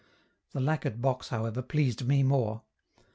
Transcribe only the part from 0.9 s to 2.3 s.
box, however, pleased me